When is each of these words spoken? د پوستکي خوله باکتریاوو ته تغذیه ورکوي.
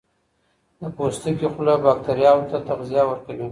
د 0.79 0.81
پوستکي 0.95 1.47
خوله 1.53 1.73
باکتریاوو 1.83 2.49
ته 2.51 2.57
تغذیه 2.67 3.03
ورکوي. 3.07 3.47